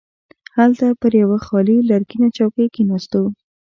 هلته 0.55 0.85
پر 1.01 1.11
یوه 1.23 1.37
خالي 1.47 1.77
لرګینه 1.89 2.27
چوکۍ 2.37 2.65
کښیناستو. 2.73 3.23